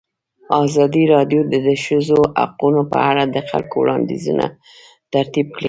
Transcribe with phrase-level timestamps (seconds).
[0.65, 4.45] ازادي راډیو د د ښځو حقونه په اړه د خلکو وړاندیزونه
[5.13, 5.59] ترتیب کړي.